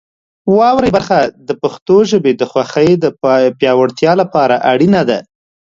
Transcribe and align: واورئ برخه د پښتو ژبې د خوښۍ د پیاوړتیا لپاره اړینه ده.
واورئ 0.57 0.89
برخه 0.97 1.17
د 1.47 1.49
پښتو 1.61 1.95
ژبې 2.11 2.31
د 2.35 2.43
خوښۍ 2.51 2.89
د 3.03 3.05
پیاوړتیا 3.59 4.11
لپاره 4.21 4.55
اړینه 4.71 5.01
ده. 5.09 5.19